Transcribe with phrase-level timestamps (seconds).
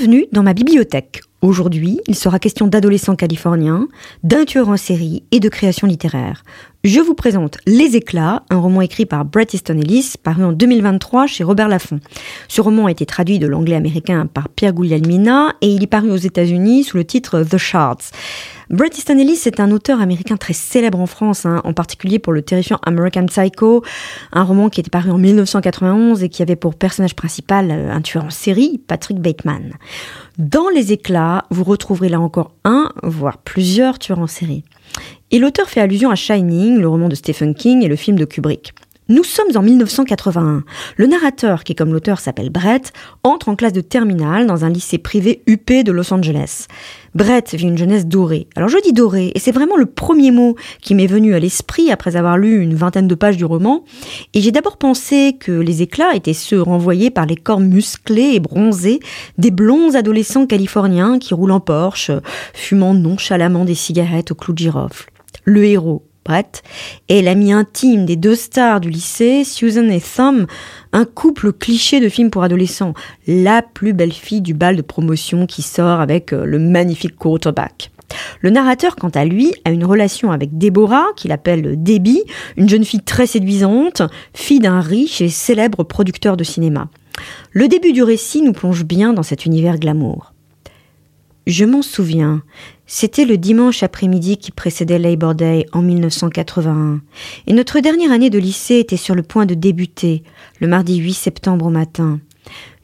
[0.00, 1.20] Bienvenue dans ma bibliothèque.
[1.42, 3.88] Aujourd'hui, il sera question d'adolescents californiens,
[4.22, 6.42] d'un tueur en série et de création littéraire.
[6.84, 11.26] Je vous présente Les Éclats, un roman écrit par Bret Easton Ellis, paru en 2023
[11.26, 12.00] chez Robert Laffont.
[12.48, 16.10] Ce roman a été traduit de l'anglais américain par Pierre Guglielmina et il est paru
[16.10, 18.10] aux États-Unis sous le titre The Shards.
[18.70, 22.32] Bret Easton Ellis est un auteur américain très célèbre en France, hein, en particulier pour
[22.32, 23.82] le terrifiant American Psycho,
[24.32, 28.00] un roman qui était paru en 1991 et qui avait pour personnage principal euh, un
[28.00, 29.72] tueur en série, Patrick Bateman.
[30.40, 34.64] Dans Les Éclats, vous retrouverez là encore un, voire plusieurs tueurs en série.
[35.30, 38.24] Et l'auteur fait allusion à Shining, le roman de Stephen King et le film de
[38.24, 38.72] Kubrick.
[39.10, 40.64] Nous sommes en 1981.
[40.96, 44.96] Le narrateur, qui comme l'auteur s'appelle Brett, entre en classe de terminale dans un lycée
[44.96, 46.68] privé UP de Los Angeles.
[47.14, 48.46] Brett vit une jeunesse dorée.
[48.54, 51.90] Alors je dis dorée, et c'est vraiment le premier mot qui m'est venu à l'esprit
[51.90, 53.84] après avoir lu une vingtaine de pages du roman.
[54.34, 58.40] Et j'ai d'abord pensé que les éclats étaient ceux renvoyés par les corps musclés et
[58.40, 59.00] bronzés
[59.38, 62.12] des blonds adolescents californiens qui roulent en Porsche,
[62.54, 65.10] fumant nonchalamment des cigarettes au clou de girofle.
[65.44, 66.62] Le héros, Brett,
[67.08, 70.46] est l'ami intime des deux stars du lycée, Susan et Thom,
[70.92, 72.94] un couple cliché de film pour adolescents,
[73.26, 77.90] la plus belle fille du bal de promotion qui sort avec euh, le magnifique quarterback.
[78.42, 82.22] Le narrateur, quant à lui, a une relation avec Deborah, qu'il appelle Debbie,
[82.56, 86.90] une jeune fille très séduisante, fille d'un riche et célèbre producteur de cinéma.
[87.50, 90.32] Le début du récit nous plonge bien dans cet univers glamour.
[91.48, 92.42] Je m'en souviens,
[92.92, 97.00] c'était le dimanche après-midi qui précédait Labor Day en 1981,
[97.46, 100.24] et notre dernière année de lycée était sur le point de débuter,
[100.58, 102.18] le mardi 8 septembre au matin.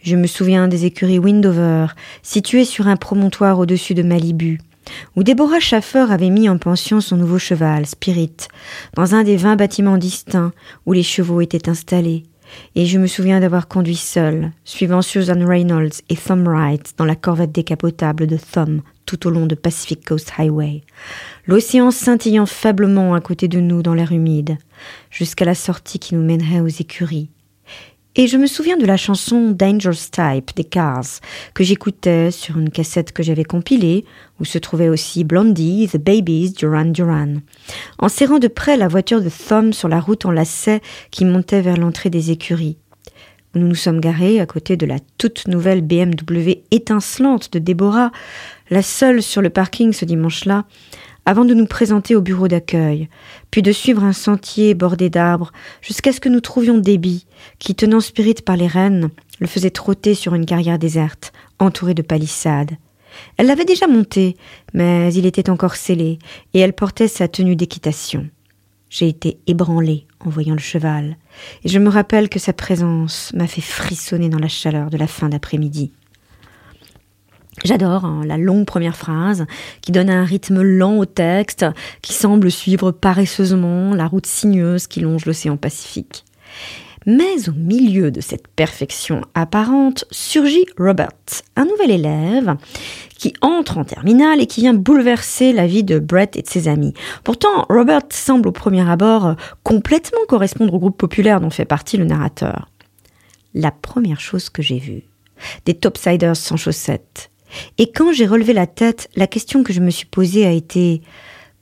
[0.05, 1.89] Je me souviens des écuries Windover,
[2.23, 4.61] situées sur un promontoire au-dessus de Malibu,
[5.17, 8.37] où Deborah Schaffer avait mis en pension son nouveau cheval, Spirit,
[8.95, 10.53] dans un des vingt bâtiments distincts
[10.87, 12.23] où les chevaux étaient installés.
[12.75, 17.17] Et je me souviens d'avoir conduit seul, suivant Susan Reynolds et Thom Wright dans la
[17.17, 20.83] corvette décapotable de Thom tout au long de Pacific Coast Highway,
[21.47, 24.59] l'océan scintillant faiblement à côté de nous dans l'air humide,
[25.11, 27.31] jusqu'à la sortie qui nous mènerait aux écuries.
[28.19, 31.21] Et je me souviens de la chanson Dangerous Type des Cars,
[31.53, 34.07] que j'écoutais sur une cassette que j'avais compilée,
[34.41, 37.35] où se trouvait aussi Blondie, The Babies, Duran Duran.
[37.99, 41.61] En serrant de près la voiture de Thom sur la route en lacet qui montait
[41.61, 42.79] vers l'entrée des écuries.
[43.55, 48.13] Nous nous sommes garés à côté de la toute nouvelle BMW étincelante de Déborah,
[48.71, 50.65] la seule sur le parking ce dimanche-là,
[51.27, 53.09] avant de nous présenter au bureau d'accueil,
[53.51, 57.27] puis de suivre un sentier bordé d'arbres jusqu'à ce que nous trouvions Déby,
[57.59, 59.11] qui, tenant Spirit par les rênes,
[59.41, 62.77] le faisait trotter sur une carrière déserte, entourée de palissades.
[63.37, 64.37] Elle l'avait déjà monté,
[64.73, 66.19] mais il était encore scellé,
[66.55, 68.29] et elle portait sa tenue d'équitation.
[68.89, 71.17] J'ai été ébranlé en voyant le cheval,
[71.65, 75.09] et je me rappelle que sa présence m'a fait frissonner dans la chaleur de la
[75.09, 75.93] fin d'après-midi.
[77.65, 79.47] J'adore hein, la longue première phrase
[79.81, 81.65] qui donne un rythme lent au texte,
[82.03, 86.25] qui semble suivre paresseusement la route sinueuse qui longe l'océan Pacifique.
[87.07, 91.13] Mais au milieu de cette perfection apparente surgit Robert,
[91.55, 92.57] un nouvel élève
[93.17, 96.67] qui entre en terminale et qui vient bouleverser la vie de Brett et de ses
[96.67, 96.95] amis.
[97.23, 102.05] Pourtant, Robert semble au premier abord complètement correspondre au groupe populaire dont fait partie le
[102.05, 102.69] narrateur.
[103.55, 105.05] La première chose que j'ai vue,
[105.65, 107.31] des topsiders sans chaussettes,
[107.79, 111.03] et quand j'ai relevé la tête, la question que je me suis posée a été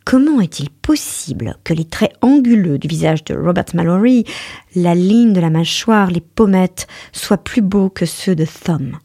[0.04, 4.24] Comment est-il possible que les traits anguleux du visage de Robert Mallory,
[4.76, 8.98] la ligne de la mâchoire, les pommettes, soient plus beaux que ceux de Thom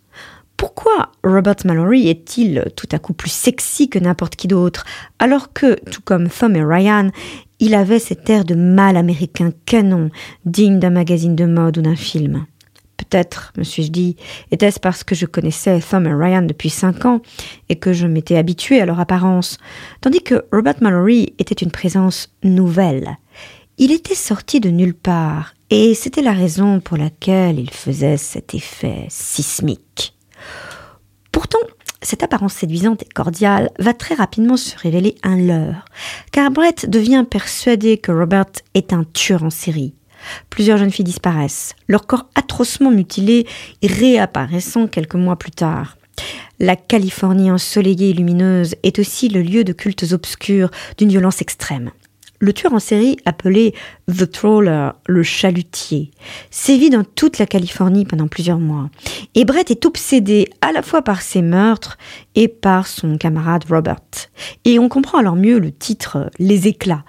[0.58, 4.84] Pourquoi Robert Mallory est-il tout à coup plus sexy que n'importe qui d'autre,
[5.20, 7.12] alors que, tout comme Thom et Ryan,
[7.60, 10.10] il avait cet air de mâle américain canon,
[10.44, 12.46] digne d'un magazine de mode ou d'un film?
[13.10, 14.18] Peut-être, me suis-je dit,
[14.52, 17.22] était-ce parce que je connaissais Thom et Ryan depuis cinq ans
[17.68, 19.58] et que je m'étais habitué à leur apparence,
[20.02, 23.18] tandis que Robert Mallory était une présence nouvelle.
[23.80, 28.54] Il était sorti de nulle part, et c'était la raison pour laquelle il faisait cet
[28.54, 30.14] effet sismique.
[31.32, 31.60] Pourtant,
[32.02, 35.86] cette apparence séduisante et cordiale va très rapidement se révéler un leurre,
[36.32, 39.96] car Brett devient persuadé que Robert est un tueur en série.
[40.50, 43.48] Plusieurs jeunes filles disparaissent, leur corps atrocement mutilé
[43.84, 45.98] réapparaissant quelques mois plus tard.
[46.60, 51.92] La Californie ensoleillée et lumineuse est aussi le lieu de cultes obscurs d'une violence extrême.
[52.42, 53.74] Le tueur en série, appelé
[54.08, 56.12] The Troller, le chalutier,
[56.52, 58.90] sévit dans toute la Californie pendant plusieurs mois.
[59.36, 61.98] Et Brett est obsédé à la fois par ses meurtres
[62.36, 64.00] et par son camarade Robert.
[64.64, 67.04] Et on comprend alors mieux le titre Les éclats,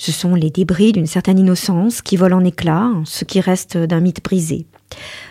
[0.00, 4.00] ce sont les débris d'une certaine innocence qui volent en éclats, ce qui reste d'un
[4.00, 4.64] mythe brisé.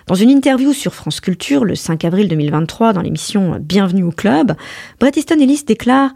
[0.06, 4.54] Dans une interview sur France Culture le 5 avril 2023 dans l'émission Bienvenue au club,
[5.00, 6.12] Bret Easton Ellis déclare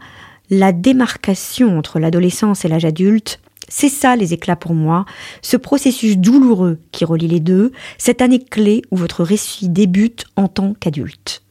[0.50, 5.06] La démarcation entre l'adolescence et l'âge adulte c'est ça les éclats pour moi,
[5.40, 10.48] ce processus douloureux qui relie les deux, cette année clé où votre récit débute en
[10.48, 11.42] tant qu'adulte.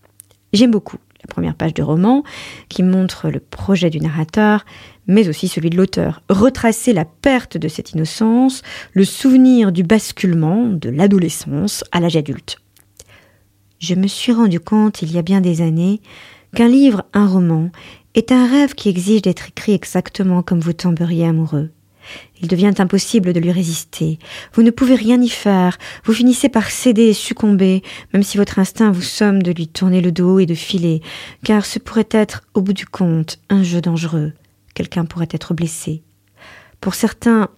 [0.54, 2.24] J'aime beaucoup la première page du roman
[2.70, 4.66] qui montre le projet du narrateur,
[5.08, 6.22] mais aussi celui de l'auteur.
[6.30, 8.62] Retracer la perte de cette innocence,
[8.94, 12.58] le souvenir du basculement de l'adolescence à l'âge adulte.
[13.80, 16.02] Je me suis rendu compte il y a bien des années
[16.56, 17.70] qu'un livre, un roman,
[18.16, 21.72] est un rêve qui exige d'être écrit exactement comme vous tomberiez amoureux.
[22.42, 24.20] Il devient impossible de lui résister.
[24.54, 25.78] Vous ne pouvez rien y faire.
[26.04, 27.84] Vous finissez par céder et succomber,
[28.14, 31.02] même si votre instinct vous somme de lui tourner le dos et de filer,
[31.46, 34.34] car ce pourrait être, au bout du compte, un jeu dangereux.
[34.74, 36.04] Quelqu'un pourrait être blessé.
[36.82, 37.50] Pour certains,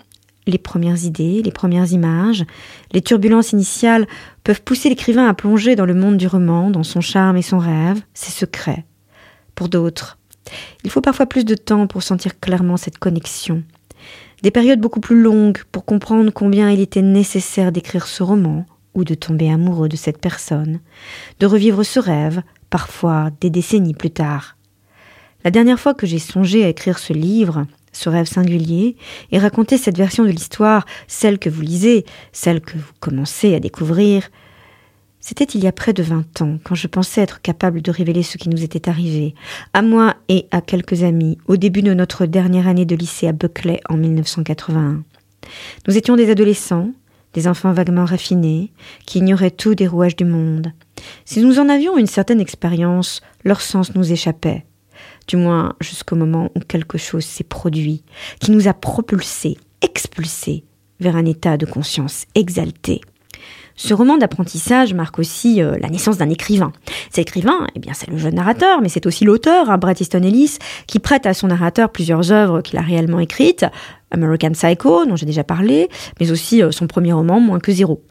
[0.48, 2.46] les premières idées, les premières images,
[2.92, 4.08] les turbulences initiales
[4.44, 7.58] peuvent pousser l'écrivain à plonger dans le monde du roman, dans son charme et son
[7.58, 8.86] rêve, ses secrets.
[9.56, 10.18] Pour d'autres,
[10.84, 13.64] il faut parfois plus de temps pour sentir clairement cette connexion,
[14.42, 19.04] des périodes beaucoup plus longues pour comprendre combien il était nécessaire d'écrire ce roman ou
[19.04, 20.80] de tomber amoureux de cette personne,
[21.40, 24.58] de revivre ce rêve, parfois des décennies plus tard.
[25.44, 28.98] La dernière fois que j'ai songé à écrire ce livre, ce rêve singulier,
[29.32, 33.60] et raconter cette version de l'histoire, celle que vous lisez, celle que vous commencez à
[33.60, 34.30] découvrir,
[35.28, 38.22] c'était il y a près de vingt ans, quand je pensais être capable de révéler
[38.22, 39.34] ce qui nous était arrivé,
[39.74, 43.32] à moi et à quelques amis, au début de notre dernière année de lycée à
[43.32, 45.04] Buckley en 1981.
[45.88, 46.92] Nous étions des adolescents,
[47.34, 48.72] des enfants vaguement raffinés,
[49.08, 50.72] qui ignoraient tout des rouages du monde.
[51.26, 54.64] Si nous en avions une certaine expérience, leur sens nous échappait,
[55.28, 58.04] du moins jusqu'au moment où quelque chose s'est produit,
[58.40, 60.66] qui nous a propulsés, expulsés
[61.00, 63.02] vers un état de conscience exalté.
[63.78, 66.72] Ce roman d'apprentissage marque aussi euh, la naissance d'un écrivain.
[67.10, 70.24] Cet écrivain, eh bien, c'est le jeune narrateur, mais c'est aussi l'auteur, hein, Bret Easton
[70.24, 70.58] Ellis,
[70.88, 73.66] qui prête à son narrateur plusieurs œuvres qu'il a réellement écrites,
[74.12, 75.90] American Psycho, dont j'ai déjà parlé,
[76.20, 78.02] mais aussi euh, son premier roman, Moins que zéro.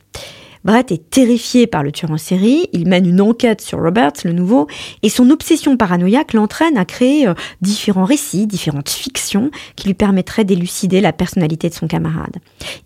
[0.64, 4.32] Brett est terrifié par le tueur en série, il mène une enquête sur Roberts, le
[4.32, 4.66] nouveau,
[5.02, 10.44] et son obsession paranoïaque l'entraîne à créer euh, différents récits, différentes fictions qui lui permettraient
[10.44, 12.36] d'élucider la personnalité de son camarade.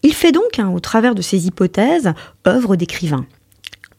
[0.03, 2.13] Il fait donc, hein, au travers de ses hypothèses,
[2.47, 3.25] œuvre d'écrivain.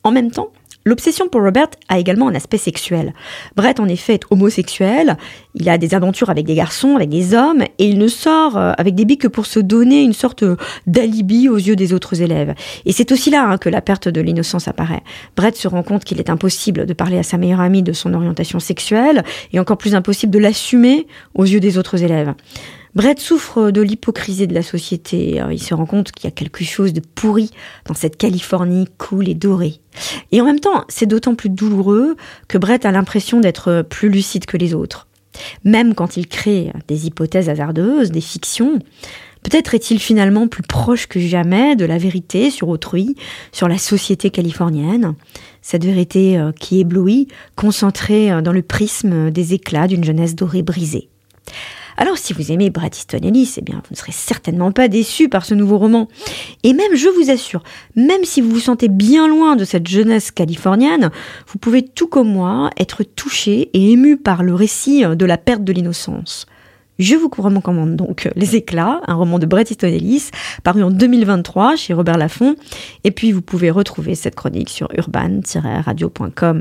[0.03, 0.51] En même temps,
[0.85, 3.13] L'obsession pour Robert a également un aspect sexuel.
[3.55, 5.17] Brett, en effet, est homosexuel,
[5.53, 8.71] il a des aventures avec des garçons, avec des hommes, et il ne sort euh,
[8.77, 10.45] avec des billes que pour se donner une sorte
[10.87, 12.53] d'alibi aux yeux des autres élèves.
[12.85, 15.03] Et c'est aussi là hein, que la perte de l'innocence apparaît.
[15.35, 18.13] Brett se rend compte qu'il est impossible de parler à sa meilleure amie de son
[18.13, 22.33] orientation sexuelle, et encore plus impossible de l'assumer aux yeux des autres élèves.
[22.95, 25.41] Brett souffre de l'hypocrisie de la société.
[25.51, 27.51] Il se rend compte qu'il y a quelque chose de pourri
[27.85, 29.79] dans cette Californie cool et dorée.
[30.31, 32.15] Et en même temps, c'est d'autant plus douloureux
[32.47, 35.07] que Brett a l'impression d'être plus lucide que les autres.
[35.63, 38.79] Même quand il crée des hypothèses hasardeuses, des fictions,
[39.43, 43.15] peut-être est-il finalement plus proche que jamais de la vérité sur autrui,
[43.51, 45.15] sur la société californienne.
[45.61, 50.63] Cette vérité euh, qui éblouit, concentrée euh, dans le prisme des éclats d'une jeunesse dorée
[50.63, 51.09] brisée.
[52.01, 55.27] Alors si vous aimez Bret Easton Ellis, eh bien vous ne serez certainement pas déçu
[55.27, 56.07] par ce nouveau roman.
[56.63, 57.61] Et même, je vous assure,
[57.97, 61.11] même si vous vous sentez bien loin de cette jeunesse californienne,
[61.47, 65.65] vous pouvez tout comme moi être touché et ému par le récit de la perte
[65.65, 66.45] de l'innocence.
[66.99, 70.31] Je vous recommande donc Les Éclats, un roman de Bret Easton Ellis,
[70.63, 72.55] paru en 2023 chez Robert Laffont.
[73.03, 76.57] Et puis vous pouvez retrouver cette chronique sur urban-radio.com.